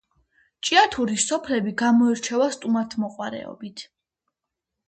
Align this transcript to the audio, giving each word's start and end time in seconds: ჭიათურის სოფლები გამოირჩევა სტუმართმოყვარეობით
ჭიათურის 0.69 1.25
სოფლები 1.33 1.75
გამოირჩევა 1.83 2.47
სტუმართმოყვარეობით 2.57 3.85